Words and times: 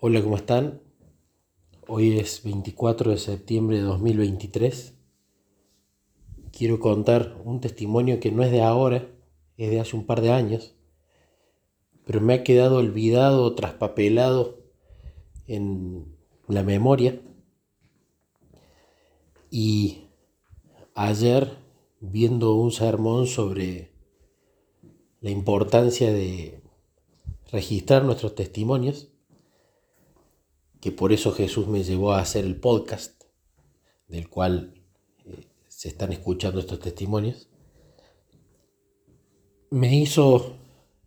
Hola, 0.00 0.22
¿cómo 0.22 0.36
están? 0.36 0.80
Hoy 1.88 2.20
es 2.20 2.44
24 2.44 3.10
de 3.10 3.16
septiembre 3.16 3.78
de 3.78 3.82
2023. 3.82 4.94
Quiero 6.52 6.78
contar 6.78 7.36
un 7.44 7.60
testimonio 7.60 8.20
que 8.20 8.30
no 8.30 8.44
es 8.44 8.52
de 8.52 8.62
ahora, 8.62 9.10
es 9.56 9.70
de 9.70 9.80
hace 9.80 9.96
un 9.96 10.06
par 10.06 10.20
de 10.20 10.30
años, 10.30 10.76
pero 12.06 12.20
me 12.20 12.34
ha 12.34 12.44
quedado 12.44 12.76
olvidado, 12.76 13.56
traspapelado 13.56 14.60
en 15.48 16.16
la 16.46 16.62
memoria. 16.62 17.20
Y 19.50 20.04
ayer, 20.94 21.56
viendo 21.98 22.54
un 22.54 22.70
sermón 22.70 23.26
sobre 23.26 23.90
la 25.20 25.30
importancia 25.30 26.12
de 26.12 26.62
registrar 27.50 28.04
nuestros 28.04 28.36
testimonios, 28.36 29.10
que 30.80 30.92
por 30.92 31.12
eso 31.12 31.32
Jesús 31.32 31.66
me 31.66 31.82
llevó 31.82 32.12
a 32.12 32.20
hacer 32.20 32.44
el 32.44 32.56
podcast, 32.56 33.24
del 34.06 34.28
cual 34.28 34.74
eh, 35.24 35.46
se 35.68 35.88
están 35.88 36.12
escuchando 36.12 36.60
estos 36.60 36.80
testimonios, 36.80 37.48
me 39.70 39.94
hizo 39.94 40.56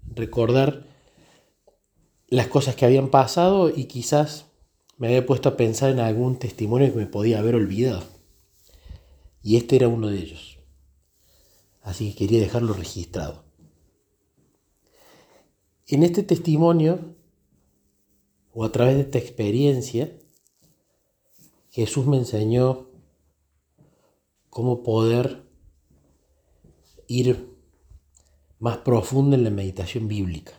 recordar 0.04 0.86
las 2.28 2.48
cosas 2.48 2.76
que 2.76 2.86
habían 2.86 3.10
pasado 3.10 3.70
y 3.70 3.86
quizás 3.86 4.46
me 4.98 5.08
había 5.08 5.26
puesto 5.26 5.50
a 5.50 5.58
pensar 5.58 5.90
en 5.90 6.00
algún 6.00 6.38
testimonio 6.38 6.92
que 6.92 7.00
me 7.00 7.08
podía 7.08 7.40
haber 7.40 7.56
olvidado. 7.56 8.04
Y 9.42 9.58
este 9.58 9.78
era 9.78 9.88
uno 9.88 10.10
de 10.10 10.20
ellos. 10.20 10.60
Así 11.82 12.12
que 12.12 12.20
quería 12.20 12.40
dejarlo 12.40 12.74
registrado. 12.74 13.44
En 15.88 16.04
este 16.04 16.24
testimonio 16.24 17.16
o 18.54 18.64
a 18.64 18.72
través 18.72 18.96
de 18.96 19.02
esta 19.02 19.18
experiencia, 19.18 20.18
Jesús 21.70 22.06
me 22.06 22.18
enseñó 22.18 22.90
cómo 24.50 24.84
poder 24.84 25.44
ir 27.08 27.50
más 28.60 28.78
profundo 28.80 29.36
en 29.36 29.44
la 29.44 29.50
meditación 29.50 30.08
bíblica. 30.08 30.54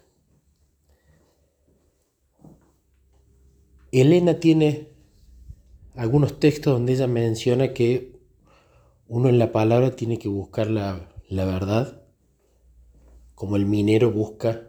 Elena 3.92 4.40
tiene 4.40 4.88
algunos 5.94 6.40
textos 6.40 6.72
donde 6.72 6.94
ella 6.94 7.06
menciona 7.06 7.74
que 7.74 8.18
uno 9.06 9.28
en 9.28 9.38
la 9.38 9.52
palabra 9.52 9.94
tiene 9.94 10.18
que 10.18 10.28
buscar 10.28 10.68
la, 10.70 11.14
la 11.28 11.44
verdad, 11.44 12.02
como 13.34 13.56
el 13.56 13.66
minero 13.66 14.10
busca 14.10 14.68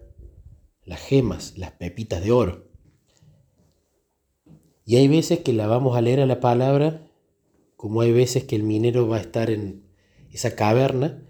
las 0.83 0.99
gemas, 0.99 1.57
las 1.57 1.71
pepitas 1.71 2.21
de 2.21 2.31
oro. 2.33 2.72
Y 4.85 4.97
hay 4.97 5.07
veces 5.07 5.39
que 5.39 5.53
la 5.53 5.67
vamos 5.67 5.95
a 5.95 6.01
leer 6.01 6.19
a 6.19 6.25
la 6.25 6.39
palabra, 6.39 7.07
como 7.75 8.01
hay 8.01 8.11
veces 8.11 8.43
que 8.43 8.55
el 8.55 8.63
minero 8.63 9.07
va 9.07 9.17
a 9.17 9.21
estar 9.21 9.49
en 9.49 9.83
esa 10.31 10.55
caverna 10.55 11.23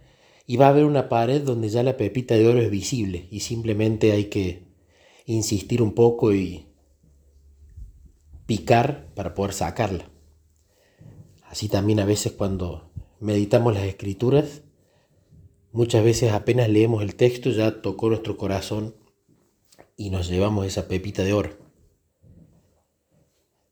y 0.45 0.57
va 0.57 0.67
a 0.67 0.69
haber 0.69 0.85
una 0.85 1.09
pared 1.09 1.41
donde 1.41 1.69
ya 1.69 1.83
la 1.83 1.97
pepita 1.97 2.35
de 2.35 2.47
oro 2.47 2.59
es 2.59 2.69
visible 2.69 3.27
y 3.31 3.41
simplemente 3.41 4.11
hay 4.11 4.25
que 4.25 4.67
insistir 5.25 5.81
un 5.81 5.93
poco 5.93 6.33
y 6.33 6.67
picar 8.45 9.13
para 9.15 9.33
poder 9.33 9.53
sacarla. 9.53 10.09
Así 11.43 11.69
también 11.69 11.99
a 11.99 12.05
veces 12.05 12.33
cuando 12.33 12.91
meditamos 13.19 13.73
las 13.73 13.83
escrituras, 13.83 14.63
muchas 15.71 16.03
veces 16.03 16.33
apenas 16.33 16.67
leemos 16.69 17.03
el 17.03 17.15
texto 17.15 17.51
ya 17.51 17.81
tocó 17.81 18.09
nuestro 18.09 18.37
corazón 18.37 18.95
y 19.95 20.09
nos 20.09 20.27
llevamos 20.27 20.65
esa 20.65 20.87
pepita 20.87 21.23
de 21.23 21.33
oro. 21.33 21.62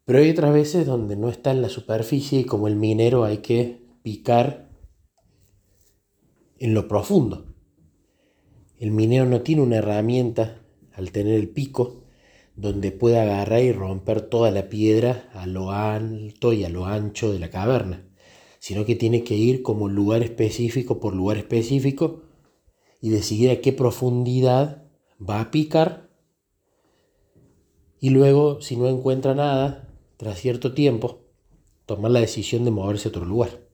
Pero 0.05 0.19
hay 0.19 0.31
otras 0.31 0.53
veces 0.53 0.85
donde 0.85 1.15
no 1.15 1.29
está 1.29 1.51
en 1.51 1.61
la 1.61 1.69
superficie 1.69 2.39
y 2.39 2.45
como 2.45 2.67
el 2.67 2.75
minero 2.75 3.23
hay 3.23 3.37
que 3.37 3.85
picar 4.01 4.69
en 6.57 6.73
lo 6.73 6.87
profundo. 6.87 7.53
El 8.77 8.91
minero 8.91 9.25
no 9.25 9.41
tiene 9.41 9.61
una 9.61 9.77
herramienta 9.77 10.61
al 10.93 11.11
tener 11.11 11.35
el 11.35 11.49
pico 11.49 12.03
donde 12.55 12.91
pueda 12.91 13.21
agarrar 13.21 13.63
y 13.63 13.71
romper 13.71 14.21
toda 14.21 14.51
la 14.51 14.69
piedra 14.69 15.29
a 15.33 15.45
lo 15.45 15.71
alto 15.71 16.51
y 16.53 16.63
a 16.63 16.69
lo 16.69 16.85
ancho 16.85 17.31
de 17.31 17.39
la 17.39 17.49
caverna, 17.49 18.07
sino 18.59 18.85
que 18.85 18.95
tiene 18.95 19.23
que 19.23 19.35
ir 19.35 19.61
como 19.61 19.87
lugar 19.87 20.23
específico 20.23 20.99
por 20.99 21.15
lugar 21.15 21.37
específico 21.37 22.23
y 22.99 23.09
decidir 23.09 23.51
a 23.51 23.61
qué 23.61 23.71
profundidad 23.71 24.83
va 25.19 25.41
a 25.41 25.51
picar 25.51 26.09
y 27.99 28.09
luego 28.09 28.61
si 28.61 28.75
no 28.75 28.87
encuentra 28.87 29.35
nada 29.35 29.90
tras 30.21 30.37
cierto 30.37 30.75
tiempo, 30.75 31.23
tomar 31.87 32.11
la 32.11 32.19
decisión 32.19 32.63
de 32.63 32.69
moverse 32.69 33.07
a 33.07 33.09
otro 33.09 33.25
lugar. 33.25 33.67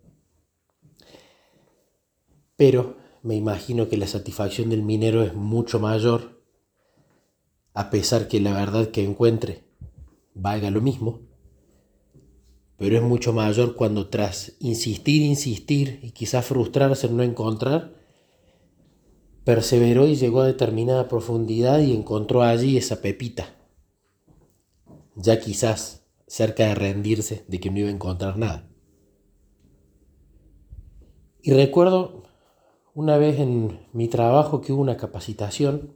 Pero 2.55 2.95
me 3.21 3.35
imagino 3.35 3.89
que 3.89 3.97
la 3.97 4.07
satisfacción 4.07 4.69
del 4.69 4.81
minero 4.81 5.23
es 5.23 5.33
mucho 5.33 5.81
mayor, 5.81 6.41
a 7.73 7.89
pesar 7.89 8.29
que 8.29 8.39
la 8.39 8.53
verdad 8.53 8.91
que 8.91 9.03
encuentre 9.03 9.65
valga 10.35 10.71
lo 10.71 10.79
mismo, 10.79 11.19
pero 12.77 12.95
es 12.95 13.03
mucho 13.03 13.33
mayor 13.33 13.75
cuando 13.75 14.07
tras 14.07 14.53
insistir, 14.61 15.23
insistir 15.23 15.99
y 16.01 16.11
quizás 16.11 16.45
frustrarse 16.45 17.07
en 17.07 17.17
no 17.17 17.23
encontrar, 17.23 17.93
perseveró 19.43 20.07
y 20.07 20.15
llegó 20.15 20.39
a 20.39 20.47
determinada 20.47 21.09
profundidad 21.09 21.81
y 21.81 21.93
encontró 21.93 22.41
allí 22.41 22.77
esa 22.77 23.01
pepita. 23.01 23.53
Ya 25.17 25.41
quizás 25.41 25.96
cerca 26.27 26.67
de 26.67 26.75
rendirse 26.75 27.45
de 27.47 27.59
que 27.59 27.71
no 27.71 27.79
iba 27.79 27.87
a 27.89 27.93
encontrar 27.93 28.37
nada. 28.37 28.69
Y 31.41 31.51
recuerdo 31.53 32.23
una 32.93 33.17
vez 33.17 33.39
en 33.39 33.79
mi 33.93 34.07
trabajo 34.07 34.59
que 34.59 34.73
hubo 34.73 34.81
una 34.81 34.97
capacitación 34.97 35.93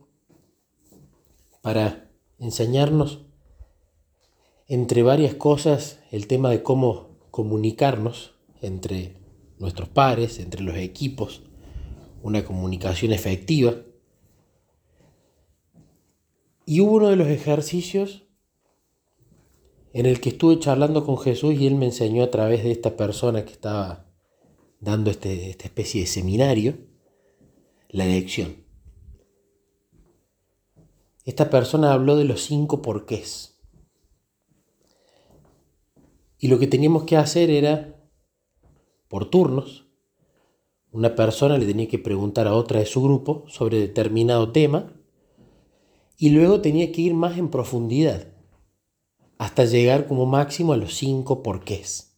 para 1.61 2.09
enseñarnos, 2.39 3.25
entre 4.67 5.03
varias 5.03 5.35
cosas, 5.35 5.99
el 6.11 6.27
tema 6.27 6.49
de 6.49 6.63
cómo 6.63 7.17
comunicarnos 7.29 8.35
entre 8.61 9.17
nuestros 9.59 9.89
pares, 9.89 10.39
entre 10.39 10.61
los 10.61 10.77
equipos, 10.77 11.43
una 12.23 12.45
comunicación 12.45 13.11
efectiva. 13.11 13.75
Y 16.65 16.79
hubo 16.79 16.93
uno 16.93 17.09
de 17.09 17.15
los 17.17 17.27
ejercicios 17.27 18.23
en 19.93 20.05
el 20.05 20.21
que 20.21 20.29
estuve 20.29 20.59
charlando 20.59 21.05
con 21.05 21.17
Jesús 21.17 21.55
y 21.55 21.67
él 21.67 21.75
me 21.75 21.85
enseñó 21.85 22.23
a 22.23 22.31
través 22.31 22.63
de 22.63 22.71
esta 22.71 22.95
persona 22.95 23.45
que 23.45 23.51
estaba 23.51 24.05
dando 24.79 25.11
este, 25.11 25.49
esta 25.49 25.65
especie 25.65 26.01
de 26.01 26.07
seminario 26.07 26.77
la 27.89 28.05
lección. 28.05 28.55
Esta 31.25 31.49
persona 31.49 31.93
habló 31.93 32.15
de 32.15 32.23
los 32.23 32.41
cinco 32.45 32.81
porqués. 32.81 33.59
Y 36.39 36.47
lo 36.47 36.57
que 36.57 36.67
teníamos 36.67 37.03
que 37.03 37.17
hacer 37.17 37.51
era, 37.51 37.95
por 39.07 39.29
turnos, 39.29 39.87
una 40.91 41.15
persona 41.15 41.57
le 41.57 41.65
tenía 41.65 41.87
que 41.87 41.99
preguntar 41.99 42.47
a 42.47 42.55
otra 42.55 42.79
de 42.79 42.85
su 42.85 43.03
grupo 43.03 43.43
sobre 43.47 43.79
determinado 43.79 44.51
tema 44.51 44.93
y 46.17 46.29
luego 46.29 46.61
tenía 46.61 46.91
que 46.91 47.01
ir 47.01 47.13
más 47.13 47.37
en 47.37 47.49
profundidad 47.49 48.31
hasta 49.41 49.65
llegar 49.65 50.05
como 50.05 50.27
máximo 50.27 50.71
a 50.71 50.77
los 50.77 50.93
cinco 50.93 51.41
porqués. 51.41 52.15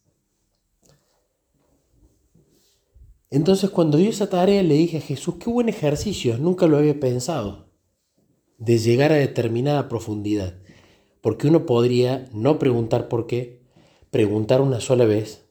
Entonces 3.30 3.70
cuando 3.70 3.96
dio 3.96 4.10
esa 4.10 4.28
tarea 4.28 4.62
le 4.62 4.74
dije 4.74 4.98
a 4.98 5.00
Jesús, 5.00 5.36
qué 5.40 5.48
buen 5.48 5.70
ejercicio, 5.70 6.36
nunca 6.36 6.66
lo 6.66 6.76
había 6.76 7.00
pensado, 7.00 7.72
de 8.58 8.76
llegar 8.76 9.10
a 9.10 9.14
determinada 9.14 9.88
profundidad, 9.88 10.60
porque 11.22 11.48
uno 11.48 11.64
podría 11.64 12.28
no 12.34 12.58
preguntar 12.58 13.08
por 13.08 13.26
qué, 13.26 13.62
preguntar 14.10 14.60
una 14.60 14.80
sola 14.80 15.06
vez 15.06 15.46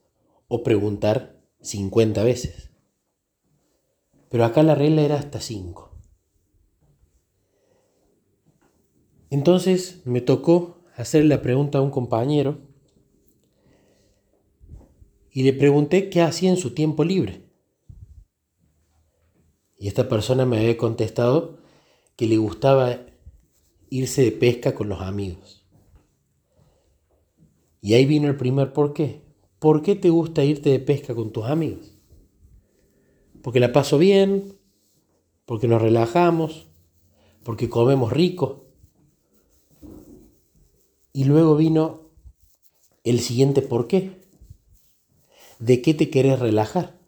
o 0.47 0.61
preguntar 0.61 1.41
50 1.61 2.23
veces. 2.23 2.69
Pero 4.29 4.45
acá 4.45 4.61
la 4.61 4.75
regla 4.75 5.01
era 5.01 5.17
hasta 5.17 5.41
5. 5.41 5.89
Entonces 9.31 10.03
me 10.05 10.21
tocó 10.21 10.82
hacerle 10.95 11.29
la 11.29 11.41
pregunta 11.41 11.77
a 11.77 11.81
un 11.81 11.91
compañero 11.91 12.59
y 15.31 15.43
le 15.43 15.53
pregunté 15.53 16.09
qué 16.09 16.21
hacía 16.21 16.49
en 16.49 16.57
su 16.57 16.73
tiempo 16.73 17.03
libre. 17.03 17.43
Y 19.77 19.87
esta 19.87 20.07
persona 20.07 20.45
me 20.45 20.59
había 20.59 20.77
contestado 20.77 21.57
que 22.15 22.27
le 22.27 22.37
gustaba 22.37 22.99
irse 23.89 24.23
de 24.23 24.31
pesca 24.31 24.75
con 24.75 24.89
los 24.89 25.01
amigos. 25.01 25.67
Y 27.81 27.95
ahí 27.95 28.05
vino 28.05 28.27
el 28.27 28.37
primer 28.37 28.71
por 28.71 28.93
qué. 28.93 29.23
¿Por 29.59 29.81
qué 29.81 29.95
te 29.95 30.09
gusta 30.09 30.43
irte 30.45 30.69
de 30.69 30.79
pesca 30.79 31.15
con 31.15 31.31
tus 31.31 31.45
amigos? 31.45 31.97
Porque 33.41 33.59
la 33.59 33.73
paso 33.73 33.97
bien, 33.97 34.57
porque 35.45 35.67
nos 35.67 35.81
relajamos, 35.81 36.69
porque 37.43 37.69
comemos 37.69 38.13
rico, 38.13 38.62
Y 41.13 41.25
luego 41.25 41.55
vino 41.55 42.09
el 43.03 43.19
siguiente 43.19 43.61
por 43.61 43.87
qué. 43.87 44.19
¿De 45.59 45.81
qué 45.83 45.93
te 45.93 46.09
querés 46.09 46.39
relajar? 46.39 46.99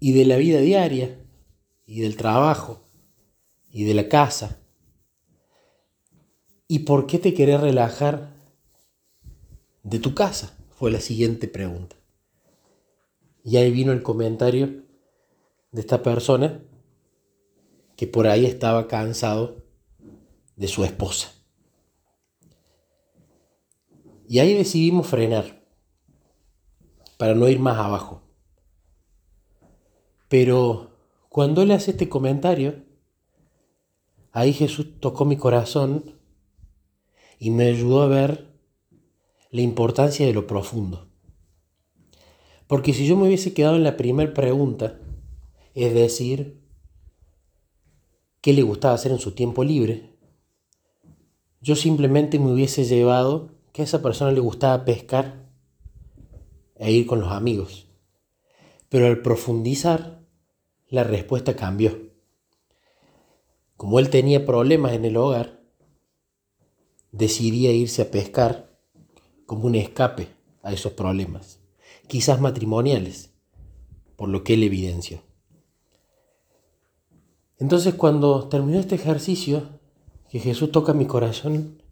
Y 0.00 0.12
de 0.12 0.24
la 0.24 0.36
vida 0.36 0.58
diaria, 0.58 1.24
y 1.86 2.00
del 2.00 2.16
trabajo, 2.16 2.82
y 3.70 3.84
de 3.84 3.94
la 3.94 4.08
casa. 4.08 4.60
¿Y 6.66 6.80
por 6.80 7.06
qué 7.06 7.20
te 7.20 7.32
querés 7.32 7.60
relajar 7.60 8.34
de 9.84 10.00
tu 10.00 10.12
casa? 10.12 10.58
Fue 10.70 10.90
la 10.90 11.00
siguiente 11.00 11.46
pregunta. 11.46 11.96
Y 13.44 13.58
ahí 13.58 13.70
vino 13.70 13.92
el 13.92 14.02
comentario 14.02 14.82
de 15.70 15.80
esta 15.80 16.02
persona 16.02 16.60
que 17.96 18.08
por 18.08 18.26
ahí 18.26 18.44
estaba 18.44 18.88
cansado 18.88 19.65
de 20.56 20.68
su 20.68 20.84
esposa. 20.84 21.32
Y 24.28 24.40
ahí 24.40 24.54
decidimos 24.54 25.06
frenar 25.06 25.62
para 27.16 27.34
no 27.34 27.48
ir 27.48 27.60
más 27.60 27.78
abajo. 27.78 28.22
Pero 30.28 30.90
cuando 31.28 31.62
él 31.62 31.70
hace 31.70 31.92
este 31.92 32.08
comentario, 32.08 32.82
ahí 34.32 34.52
Jesús 34.52 34.98
tocó 35.00 35.24
mi 35.24 35.36
corazón 35.36 36.16
y 37.38 37.50
me 37.50 37.66
ayudó 37.66 38.02
a 38.02 38.08
ver 38.08 38.46
la 39.50 39.60
importancia 39.60 40.26
de 40.26 40.32
lo 40.32 40.46
profundo. 40.46 41.08
Porque 42.66 42.92
si 42.92 43.06
yo 43.06 43.16
me 43.16 43.28
hubiese 43.28 43.54
quedado 43.54 43.76
en 43.76 43.84
la 43.84 43.96
primera 43.96 44.34
pregunta, 44.34 44.98
es 45.74 45.94
decir, 45.94 46.60
qué 48.40 48.52
le 48.52 48.62
gustaba 48.62 48.94
hacer 48.94 49.12
en 49.12 49.20
su 49.20 49.32
tiempo 49.32 49.62
libre, 49.62 50.15
yo 51.60 51.76
simplemente 51.76 52.38
me 52.38 52.52
hubiese 52.52 52.84
llevado 52.84 53.50
que 53.72 53.82
a 53.82 53.84
esa 53.84 54.02
persona 54.02 54.32
le 54.32 54.40
gustaba 54.40 54.84
pescar 54.84 55.46
e 56.76 56.92
ir 56.92 57.06
con 57.06 57.20
los 57.20 57.32
amigos. 57.32 57.88
Pero 58.88 59.06
al 59.06 59.22
profundizar, 59.22 60.22
la 60.88 61.04
respuesta 61.04 61.56
cambió. 61.56 62.10
Como 63.76 63.98
él 63.98 64.08
tenía 64.08 64.46
problemas 64.46 64.92
en 64.92 65.04
el 65.04 65.16
hogar, 65.16 65.60
decidía 67.12 67.72
irse 67.72 68.02
a 68.02 68.10
pescar 68.10 68.78
como 69.46 69.66
un 69.66 69.74
escape 69.74 70.28
a 70.62 70.72
esos 70.72 70.92
problemas, 70.92 71.60
quizás 72.08 72.40
matrimoniales, 72.40 73.32
por 74.16 74.28
lo 74.28 74.44
que 74.44 74.54
él 74.54 74.62
evidenció. 74.62 75.22
Entonces 77.58 77.94
cuando 77.94 78.48
terminó 78.48 78.78
este 78.78 78.96
ejercicio, 78.96 79.75
que 80.36 80.42
Jesús 80.50 80.70
toca 80.70 80.92
mi 80.92 81.06
corazón, 81.06 81.82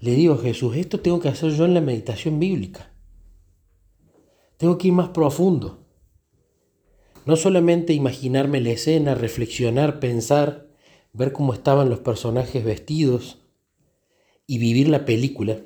le 0.00 0.12
digo 0.12 0.32
a 0.32 0.38
Jesús, 0.38 0.74
esto 0.76 1.00
tengo 1.00 1.20
que 1.20 1.28
hacer 1.28 1.50
yo 1.52 1.66
en 1.66 1.74
la 1.74 1.82
meditación 1.82 2.40
bíblica. 2.40 2.90
Tengo 4.56 4.78
que 4.78 4.88
ir 4.88 4.94
más 4.94 5.10
profundo. 5.10 5.84
No 7.26 7.36
solamente 7.36 7.92
imaginarme 7.92 8.62
la 8.62 8.70
escena, 8.70 9.14
reflexionar, 9.14 10.00
pensar, 10.00 10.70
ver 11.12 11.32
cómo 11.32 11.52
estaban 11.52 11.90
los 11.90 11.98
personajes 11.98 12.64
vestidos 12.64 13.42
y 14.46 14.56
vivir 14.56 14.88
la 14.88 15.04
película, 15.04 15.60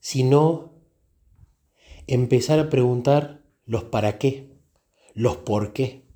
sino 0.00 0.72
empezar 2.06 2.58
a 2.58 2.70
preguntar 2.70 3.44
los 3.66 3.84
para 3.84 4.16
qué, 4.16 4.56
los 5.12 5.36
por 5.36 5.74
qué 5.74 6.08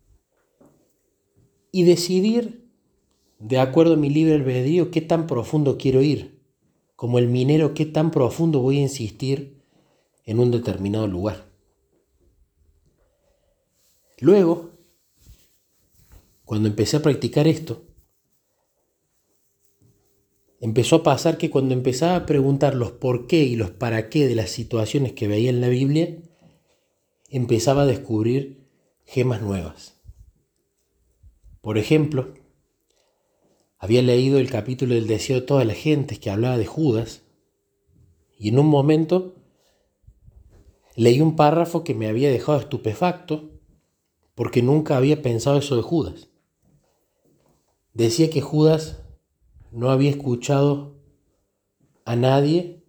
y 1.71 1.85
decidir, 1.85 2.62
de 3.43 3.59
acuerdo 3.59 3.95
a 3.95 3.97
mi 3.97 4.09
libre 4.09 4.35
albedrío, 4.35 4.93
qué 4.93 5.01
tan 5.01 5.27
profundo 5.27 5.77
quiero 5.77 6.01
ir, 6.01 6.41
como 6.95 7.19
el 7.19 7.27
minero, 7.27 7.75
qué 7.75 7.87
tan 7.87 8.13
profundo 8.13 8.61
voy 8.61 8.79
a 8.79 8.83
insistir 8.83 9.61
en 10.25 10.39
un 10.39 10.53
determinado 10.53 11.09
lugar. 11.09 11.51
Luego, 14.21 14.71
cuando 16.45 16.69
empecé 16.69 16.99
a 16.99 17.03
practicar 17.03 17.49
esto, 17.49 17.83
empezó 20.61 20.97
a 20.97 21.03
pasar 21.03 21.37
que 21.37 21.51
cuando 21.51 21.75
empezaba 21.75 22.15
a 22.15 22.27
preguntar 22.27 22.77
los 22.77 22.93
por 22.93 23.27
qué 23.27 23.43
y 23.43 23.57
los 23.57 23.73
para 23.73 24.09
qué 24.09 24.29
de 24.29 24.37
las 24.37 24.51
situaciones 24.51 25.15
que 25.15 25.27
veía 25.27 25.51
en 25.51 25.61
la 25.61 25.69
Biblia, 25.69 26.17
empezaba 27.29 27.83
a 27.83 27.87
descubrir 27.87 28.69
gemas 29.05 29.43
nuevas. 29.43 30.01
Por 31.61 31.77
ejemplo, 31.77 32.35
había 33.83 34.01
leído 34.01 34.39
el 34.39 34.49
capítulo 34.49 34.95
del 34.95 35.09
deseo 35.09 35.41
de 35.41 35.47
todas 35.47 35.67
las 35.67 35.77
gentes 35.77 36.21
que 36.21 36.31
hablaba 36.31 36.57
de 36.57 36.67
Judas 36.67 37.23
y 38.39 38.51
en 38.51 38.61
un 38.61 38.67
momento 38.67 39.35
leí 40.95 41.21
un 41.21 41.35
párrafo 41.35 41.83
que 41.83 41.93
me 41.93 42.07
había 42.07 42.31
dejado 42.31 42.61
estupefacto 42.61 43.51
porque 44.37 44.63
nunca 44.63 44.97
había 44.97 45.21
pensado 45.21 45.59
eso 45.59 45.75
de 45.75 45.83
Judas. 45.83 46.29
Decía 47.93 48.31
que 48.31 48.41
Judas 48.41 49.03
no 49.73 49.91
había 49.91 50.11
escuchado 50.11 50.95
a 52.05 52.15
nadie 52.15 52.85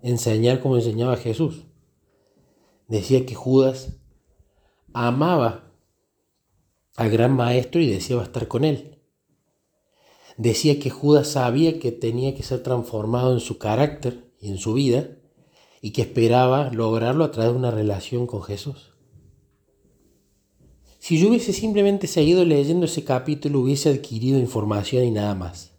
enseñar 0.00 0.60
como 0.60 0.76
enseñaba 0.76 1.16
Jesús. 1.16 1.64
Decía 2.86 3.26
que 3.26 3.34
Judas 3.34 3.98
amaba 4.92 5.72
al 6.94 7.10
gran 7.10 7.32
maestro 7.32 7.80
y 7.80 7.90
deseaba 7.90 8.22
estar 8.22 8.46
con 8.46 8.64
él. 8.64 8.97
Decía 10.38 10.78
que 10.78 10.88
Judas 10.88 11.26
sabía 11.26 11.80
que 11.80 11.90
tenía 11.90 12.36
que 12.36 12.44
ser 12.44 12.62
transformado 12.62 13.32
en 13.32 13.40
su 13.40 13.58
carácter 13.58 14.32
y 14.40 14.48
en 14.48 14.58
su 14.58 14.72
vida 14.74 15.18
y 15.82 15.90
que 15.90 16.02
esperaba 16.02 16.70
lograrlo 16.72 17.24
a 17.24 17.32
través 17.32 17.52
de 17.52 17.58
una 17.58 17.72
relación 17.72 18.28
con 18.28 18.44
Jesús. 18.44 18.92
Si 21.00 21.18
yo 21.18 21.28
hubiese 21.28 21.52
simplemente 21.52 22.06
seguido 22.06 22.44
leyendo 22.44 22.86
ese 22.86 23.02
capítulo 23.02 23.58
hubiese 23.60 23.88
adquirido 23.88 24.38
información 24.38 25.04
y 25.04 25.10
nada 25.10 25.34
más. 25.34 25.72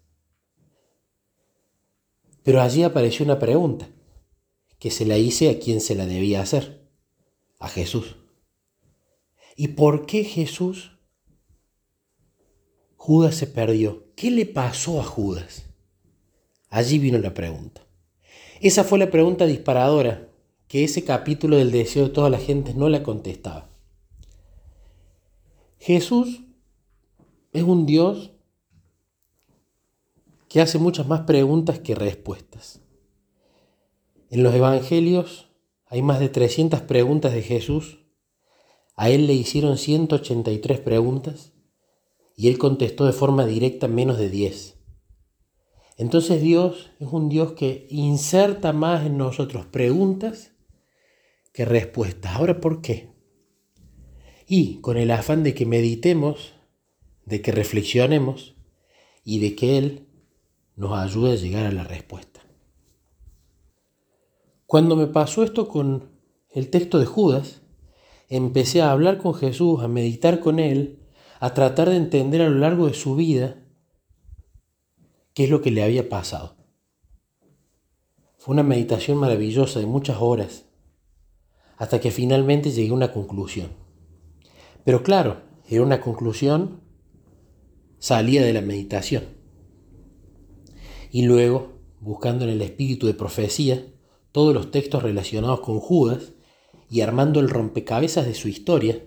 Pero 2.44 2.62
allí 2.62 2.84
apareció 2.84 3.24
una 3.24 3.40
pregunta 3.40 3.90
que 4.78 4.92
se 4.92 5.06
la 5.06 5.18
hice 5.18 5.50
a 5.50 5.60
quien 5.60 5.80
se 5.80 5.96
la 5.96 6.06
debía 6.06 6.42
hacer, 6.42 6.90
a 7.60 7.70
Jesús. 7.70 8.18
¿Y 9.56 9.70
por 9.70 10.06
qué 10.06 10.26
Jesús 10.26 10.99
Judas 13.10 13.34
se 13.34 13.48
perdió. 13.48 14.04
¿Qué 14.16 14.30
le 14.30 14.46
pasó 14.46 15.02
a 15.02 15.04
Judas? 15.04 15.66
Allí 16.70 17.00
vino 17.00 17.18
la 17.18 17.34
pregunta. 17.34 17.82
Esa 18.62 18.84
fue 18.84 19.00
la 19.00 19.10
pregunta 19.10 19.48
disparadora 19.48 20.30
que 20.68 20.84
ese 20.84 21.04
capítulo 21.04 21.58
del 21.58 21.72
deseo 21.72 22.04
de 22.04 22.14
toda 22.14 22.30
la 22.30 22.38
gente 22.38 22.76
no 22.76 22.88
la 22.88 23.02
contestaba. 23.02 23.68
Jesús 25.80 26.44
es 27.52 27.64
un 27.64 27.88
Dios 27.88 28.30
que 30.48 30.62
hace 30.62 30.78
muchas 30.78 31.08
más 31.08 31.22
preguntas 31.22 31.80
que 31.80 31.96
respuestas. 31.96 32.80
En 34.30 34.44
los 34.44 34.54
evangelios 34.54 35.50
hay 35.88 36.04
más 36.04 36.20
de 36.20 36.30
300 36.30 36.82
preguntas 36.82 37.34
de 37.34 37.42
Jesús. 37.42 38.06
A 38.96 39.10
él 39.10 39.26
le 39.26 39.34
hicieron 39.34 39.80
183 39.80 40.80
preguntas 40.82 41.54
y 42.40 42.48
él 42.48 42.58
contestó 42.58 43.06
de 43.06 43.12
forma 43.12 43.46
directa 43.46 43.90
menos 43.90 44.18
de 44.18 44.30
10. 44.30 44.78
Entonces 45.98 46.42
Dios 46.42 46.90
es 47.02 47.10
un 47.12 47.28
Dios 47.28 47.52
que 47.52 47.86
inserta 47.90 48.72
más 48.72 49.06
en 49.06 49.18
nosotros 49.18 49.66
preguntas 49.66 50.54
que 51.52 51.66
respuestas. 51.66 52.38
Ahora, 52.38 52.62
¿por 52.62 52.82
qué? 52.82 53.10
Y 54.48 54.80
con 54.80 54.96
el 54.96 55.12
afán 55.12 55.44
de 55.44 55.54
que 55.54 55.66
meditemos, 55.66 56.54
de 57.26 57.42
que 57.42 57.52
reflexionemos 57.52 58.56
y 59.26 59.40
de 59.40 59.54
que 59.54 59.78
Él 59.78 60.08
nos 60.78 60.98
ayude 60.98 61.34
a 61.34 61.36
llegar 61.36 61.66
a 61.66 61.74
la 61.74 61.84
respuesta. 61.84 62.40
Cuando 64.66 64.96
me 64.96 65.08
pasó 65.08 65.44
esto 65.44 65.68
con 65.68 66.10
el 66.52 66.70
texto 66.70 67.00
de 67.00 67.06
Judas, 67.06 67.64
empecé 68.30 68.82
a 68.82 68.92
hablar 68.92 69.18
con 69.18 69.34
Jesús, 69.34 69.84
a 69.84 69.90
meditar 69.90 70.40
con 70.40 70.60
Él 70.60 70.99
a 71.40 71.54
tratar 71.54 71.90
de 71.90 71.96
entender 71.96 72.42
a 72.42 72.50
lo 72.50 72.60
largo 72.60 72.88
de 72.88 72.94
su 72.94 73.16
vida 73.16 73.64
qué 75.34 75.46
es 75.46 75.50
lo 75.50 75.62
que 75.62 75.72
le 75.72 75.84
había 75.84 76.10
pasado. 76.10 76.58
Fue 78.38 78.54
una 78.54 78.64
meditación 78.64 79.18
maravillosa 79.18 79.80
de 79.80 79.86
muchas 79.86 80.18
horas, 80.20 80.66
hasta 81.78 82.00
que 82.02 82.12
finalmente 82.12 82.72
llegué 82.72 82.92
a 82.92 82.94
una 82.94 83.14
conclusión. 83.14 83.70
Pero 84.84 85.02
claro, 85.04 85.42
era 85.70 85.84
una 85.84 86.02
conclusión 86.02 86.82
salida 88.00 88.44
de 88.44 88.54
la 88.54 88.62
meditación. 88.62 89.24
Y 91.12 91.24
luego, 91.24 91.80
buscando 92.00 92.44
en 92.44 92.52
el 92.52 92.62
espíritu 92.62 93.08
de 93.08 93.14
profecía 93.14 93.86
todos 94.32 94.54
los 94.54 94.72
textos 94.72 95.04
relacionados 95.04 95.62
con 95.62 95.80
Judas 95.80 96.34
y 96.90 97.02
armando 97.02 97.40
el 97.40 97.50
rompecabezas 97.50 98.26
de 98.26 98.34
su 98.34 98.48
historia, 98.48 99.04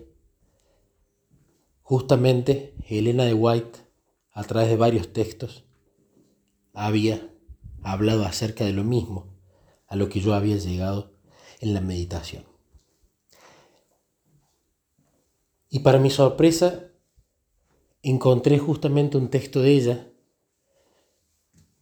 Justamente 1.83 2.73
Elena 2.87 3.25
de 3.25 3.33
White, 3.33 3.79
a 4.31 4.43
través 4.43 4.69
de 4.69 4.77
varios 4.77 5.13
textos, 5.13 5.65
había 6.73 7.29
hablado 7.83 8.25
acerca 8.25 8.65
de 8.65 8.73
lo 8.73 8.83
mismo 8.83 9.33
a 9.87 9.95
lo 9.95 10.09
que 10.09 10.21
yo 10.21 10.33
había 10.33 10.57
llegado 10.57 11.13
en 11.59 11.73
la 11.73 11.81
meditación. 11.81 12.45
Y 15.69 15.79
para 15.79 15.99
mi 15.99 16.09
sorpresa, 16.09 16.91
encontré 18.01 18.59
justamente 18.59 19.17
un 19.17 19.29
texto 19.29 19.61
de 19.61 19.71
ella 19.71 20.09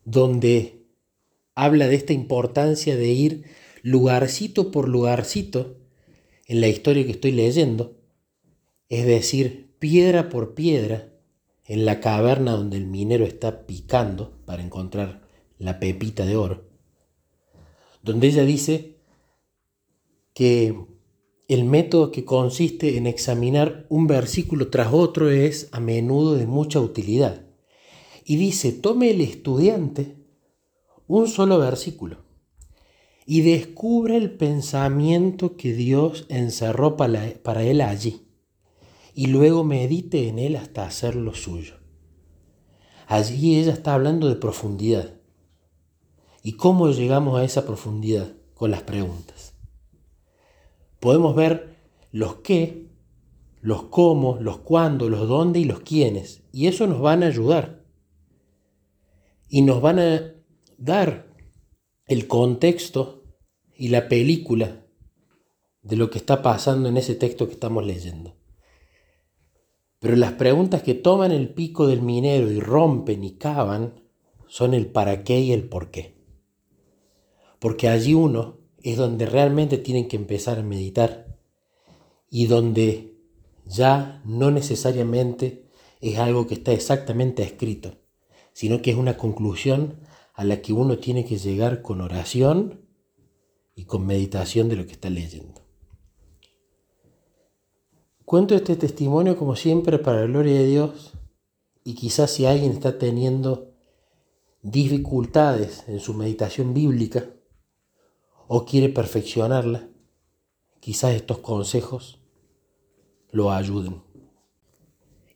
donde 0.03 0.87
habla 1.55 1.87
de 1.87 1.95
esta 1.95 2.13
importancia 2.13 2.95
de 2.95 3.07
ir 3.07 3.45
lugarcito 3.81 4.71
por 4.71 4.89
lugarcito 4.89 5.77
en 6.47 6.59
la 6.59 6.67
historia 6.67 7.05
que 7.05 7.11
estoy 7.11 7.31
leyendo, 7.31 7.97
es 8.89 9.05
decir, 9.05 9.70
piedra 9.81 10.29
por 10.29 10.53
piedra, 10.53 11.11
en 11.65 11.85
la 11.85 12.01
caverna 12.01 12.51
donde 12.51 12.77
el 12.77 12.85
minero 12.85 13.25
está 13.25 13.65
picando 13.65 14.37
para 14.45 14.61
encontrar 14.61 15.27
la 15.57 15.79
pepita 15.79 16.23
de 16.23 16.35
oro, 16.35 16.69
donde 18.03 18.27
ella 18.27 18.45
dice 18.45 18.99
que 20.35 20.85
el 21.47 21.63
método 21.63 22.11
que 22.11 22.23
consiste 22.23 22.97
en 22.97 23.07
examinar 23.07 23.87
un 23.89 24.05
versículo 24.05 24.67
tras 24.67 24.93
otro 24.93 25.31
es 25.31 25.67
a 25.71 25.79
menudo 25.79 26.35
de 26.35 26.45
mucha 26.45 26.79
utilidad. 26.79 27.47
Y 28.23 28.35
dice, 28.35 28.71
tome 28.73 29.09
el 29.09 29.21
estudiante 29.21 30.15
un 31.07 31.27
solo 31.27 31.57
versículo 31.57 32.23
y 33.25 33.41
descubre 33.41 34.15
el 34.15 34.29
pensamiento 34.29 35.57
que 35.57 35.73
Dios 35.73 36.27
encerró 36.29 36.97
para, 36.97 37.63
él 37.63 37.81
allí 37.81 38.27
y 39.13 39.27
luego 39.27 39.63
medite 39.63 40.27
en 40.27 40.39
él 40.39 40.55
hasta 40.55 40.85
hacerlo 40.85 41.33
suyo. 41.33 41.75
Allí 43.07 43.57
ella 43.57 43.73
está 43.73 43.93
hablando 43.93 44.29
de 44.29 44.35
profundidad. 44.35 45.15
¿Y 46.43 46.53
cómo 46.53 46.89
llegamos 46.89 47.39
a 47.39 47.43
esa 47.43 47.65
profundidad? 47.65 48.33
Con 48.53 48.71
las 48.71 48.83
preguntas. 48.83 49.55
Podemos 50.99 51.35
ver 51.35 51.75
los 52.11 52.35
qué, 52.35 52.89
los 53.59 53.83
cómo, 53.83 54.37
los 54.39 54.59
cuándo, 54.59 55.09
los 55.09 55.27
dónde 55.27 55.59
y 55.59 55.65
los 55.65 55.81
quiénes. 55.81 56.43
Y 56.51 56.67
eso 56.67 56.87
nos 56.87 57.01
van 57.01 57.23
a 57.23 57.27
ayudar. 57.27 57.83
Y 59.49 59.63
nos 59.63 59.81
van 59.81 59.99
a 59.99 60.33
dar 60.77 61.35
el 62.05 62.27
contexto 62.27 63.23
y 63.75 63.89
la 63.89 64.07
película 64.07 64.85
de 65.81 65.95
lo 65.95 66.09
que 66.09 66.19
está 66.19 66.41
pasando 66.41 66.87
en 66.87 66.97
ese 66.97 67.15
texto 67.15 67.47
que 67.47 67.53
estamos 67.53 67.85
leyendo. 67.85 68.40
Pero 70.01 70.15
las 70.15 70.33
preguntas 70.33 70.81
que 70.81 70.95
toman 70.95 71.31
el 71.31 71.53
pico 71.53 71.85
del 71.85 72.01
minero 72.01 72.51
y 72.51 72.59
rompen 72.59 73.23
y 73.23 73.33
cavan 73.33 74.01
son 74.47 74.73
el 74.73 74.87
para 74.87 75.23
qué 75.23 75.39
y 75.39 75.51
el 75.53 75.69
por 75.69 75.91
qué. 75.91 76.17
Porque 77.59 77.87
allí 77.87 78.15
uno 78.15 78.57
es 78.81 78.97
donde 78.97 79.27
realmente 79.27 79.77
tienen 79.77 80.07
que 80.07 80.15
empezar 80.15 80.57
a 80.57 80.63
meditar 80.63 81.37
y 82.31 82.47
donde 82.47 83.15
ya 83.67 84.23
no 84.25 84.49
necesariamente 84.49 85.67
es 85.99 86.17
algo 86.17 86.47
que 86.47 86.55
está 86.55 86.71
exactamente 86.71 87.43
escrito, 87.43 87.99
sino 88.53 88.81
que 88.81 88.89
es 88.89 88.97
una 88.97 89.17
conclusión 89.17 89.99
a 90.33 90.43
la 90.45 90.63
que 90.63 90.73
uno 90.73 90.97
tiene 90.97 91.25
que 91.25 91.37
llegar 91.37 91.83
con 91.83 92.01
oración 92.01 92.87
y 93.75 93.85
con 93.85 94.07
meditación 94.07 94.67
de 94.67 94.77
lo 94.77 94.87
que 94.87 94.93
está 94.93 95.11
leyendo. 95.11 95.60
Cuento 98.31 98.55
este 98.55 98.77
testimonio 98.77 99.35
como 99.35 99.57
siempre 99.57 99.99
para 99.99 100.21
la 100.21 100.27
gloria 100.27 100.53
de 100.53 100.65
Dios 100.65 101.11
y 101.83 101.95
quizás 101.95 102.31
si 102.31 102.45
alguien 102.45 102.71
está 102.71 102.97
teniendo 102.97 103.73
dificultades 104.61 105.83
en 105.89 105.99
su 105.99 106.13
meditación 106.13 106.73
bíblica 106.73 107.25
o 108.47 108.63
quiere 108.63 108.87
perfeccionarla, 108.87 109.89
quizás 110.79 111.13
estos 111.13 111.39
consejos 111.39 112.21
lo 113.31 113.51
ayuden. 113.51 114.01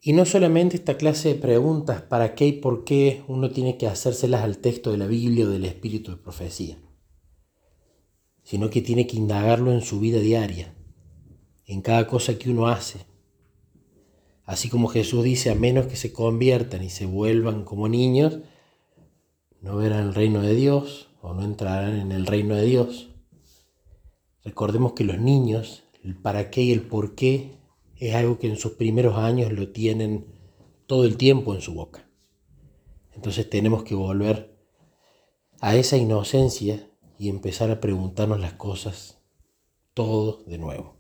Y 0.02 0.14
no 0.14 0.24
solamente 0.24 0.78
esta 0.78 0.96
clase 0.96 1.34
de 1.34 1.36
preguntas, 1.36 2.02
para 2.02 2.34
qué 2.34 2.48
y 2.48 2.54
por 2.54 2.86
qué 2.86 3.26
uno 3.28 3.52
tiene 3.52 3.78
que 3.78 3.88
hacérselas 3.88 4.42
al 4.42 4.60
texto 4.60 4.92
de 4.92 5.00
la 5.00 5.08
Biblia 5.08 5.48
o 5.48 5.50
del 5.50 5.66
espíritu 5.66 6.12
de 6.12 6.18
profecía, 6.18 6.78
sino 8.44 8.70
que 8.70 8.82
tiene 8.82 9.06
que 9.06 9.18
indagarlo 9.18 9.74
en 9.74 9.82
su 9.82 10.00
vida 10.00 10.20
diaria, 10.20 10.74
en 11.68 11.82
cada 11.82 12.08
cosa 12.08 12.38
que 12.38 12.50
uno 12.50 12.68
hace. 12.68 13.06
Así 14.44 14.70
como 14.70 14.88
Jesús 14.88 15.24
dice, 15.24 15.50
a 15.50 15.56
menos 15.56 15.88
que 15.88 15.96
se 15.96 16.14
conviertan 16.14 16.84
y 16.84 16.90
se 16.90 17.06
vuelvan 17.06 17.64
como 17.64 17.88
niños, 17.88 18.40
no 19.62 19.78
verán 19.78 20.08
el 20.08 20.14
reino 20.14 20.42
de 20.42 20.54
Dios 20.54 21.10
o 21.22 21.34
no 21.34 21.44
entrarán 21.44 21.96
en 21.98 22.12
el 22.12 22.28
reino 22.28 22.56
de 22.56 22.66
Dios. 22.66 23.10
Recordemos 24.44 24.94
que 24.94 25.04
los 25.04 25.20
niños, 25.20 25.84
el 26.04 26.16
para 26.16 26.52
qué 26.52 26.62
y 26.62 26.72
el 26.72 26.84
por 26.84 27.16
qué, 27.16 27.56
es 27.98 28.14
algo 28.14 28.38
que 28.38 28.48
en 28.48 28.58
sus 28.58 28.74
primeros 28.74 29.18
años 29.18 29.52
lo 29.52 29.70
tienen 29.70 30.28
todo 30.86 31.06
el 31.06 31.18
tiempo 31.18 31.56
en 31.56 31.62
su 31.62 31.74
boca. 31.74 32.08
Entonces 33.16 33.50
tenemos 33.50 33.84
que 33.84 33.96
volver 33.96 34.56
a 35.62 35.76
esa 35.76 35.98
inocencia 35.98 36.88
y 37.18 37.30
empezar 37.30 37.72
a 37.72 37.80
preguntarnos 37.80 38.40
las 38.40 38.54
cosas 38.54 39.18
todo 39.96 40.44
de 40.46 40.60
nuevo. 40.60 40.95